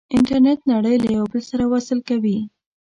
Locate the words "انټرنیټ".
0.15-0.59